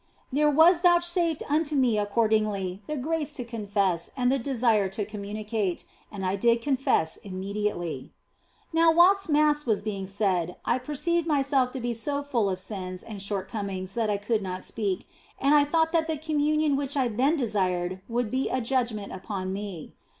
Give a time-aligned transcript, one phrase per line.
[0.33, 5.85] There was vouchsafed unto me accordingly the grace to confess and the desire to communicate,
[6.11, 8.11] and I did confess immediately.
[8.73, 13.03] Now whilst Mass was being said, I perceived myself to be so full of sins
[13.03, 17.07] and shortcomings that I could not speak, and I thought that the Communion which I
[17.07, 19.93] then desired would be a judgment upon me.